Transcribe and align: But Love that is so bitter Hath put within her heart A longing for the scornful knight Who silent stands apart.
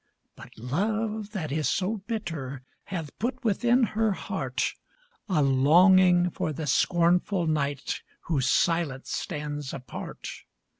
But 0.35 0.57
Love 0.57 1.29
that 1.29 1.51
is 1.51 1.69
so 1.69 1.97
bitter 2.07 2.63
Hath 2.85 3.15
put 3.19 3.43
within 3.45 3.83
her 3.93 4.13
heart 4.13 4.73
A 5.29 5.43
longing 5.43 6.31
for 6.31 6.51
the 6.51 6.65
scornful 6.65 7.45
knight 7.45 8.01
Who 8.21 8.41
silent 8.41 9.05
stands 9.05 9.75
apart. 9.75 10.27